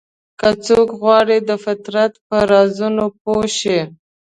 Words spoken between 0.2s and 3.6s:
که څوک غواړي د فطرت په رازونو پوه